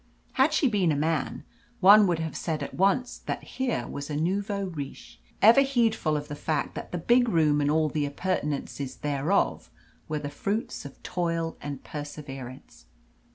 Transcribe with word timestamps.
Had 0.31 0.51
she 0.51 0.67
been 0.67 0.91
a 0.91 0.95
man, 0.95 1.43
one 1.79 2.07
would 2.07 2.17
have 2.17 2.35
said 2.35 2.63
at 2.63 2.73
once 2.73 3.19
that 3.19 3.43
here 3.43 3.85
was 3.87 4.09
a 4.09 4.15
nouveau 4.17 4.63
riche, 4.65 5.19
ever 5.43 5.61
heedful 5.61 6.17
of 6.17 6.27
the 6.27 6.33
fact 6.35 6.73
that 6.73 6.91
the 6.91 6.97
big 6.97 7.29
room 7.29 7.61
and 7.61 7.69
all 7.69 7.87
the 7.87 8.07
appurtenances 8.07 8.95
thereof 8.95 9.69
were 10.09 10.17
the 10.17 10.31
fruits 10.31 10.85
of 10.85 11.03
toil 11.03 11.55
and 11.61 11.83
perseverance. 11.83 12.87